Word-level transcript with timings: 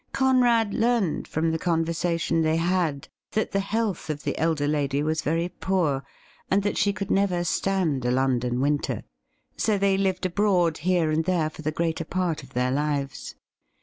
Conrad 0.13 0.73
learned 0.73 1.27
from 1.27 1.51
the 1.51 1.59
conversation 1.59 2.41
they 2.41 2.55
had 2.57 3.07
that 3.33 3.51
the 3.51 3.59
health 3.59 4.09
of 4.09 4.23
the 4.23 4.35
elder 4.39 4.67
lady 4.67 5.03
was 5.03 5.21
very 5.21 5.47
poor, 5.49 6.01
and 6.49 6.63
that 6.63 6.75
she 6.75 6.91
could 6.91 7.11
never 7.11 7.43
stand 7.43 8.03
a 8.03 8.09
London 8.09 8.61
winter. 8.61 9.03
So 9.57 9.77
they 9.77 9.99
lived 9.99 10.25
abroad 10.25 10.79
here 10.79 11.11
and 11.11 11.25
there 11.25 11.51
for 11.51 11.61
the 11.61 11.71
greater 11.71 12.03
part 12.05 12.41
of 12.41 12.53
their 12.55 12.71
lives. 12.71 13.35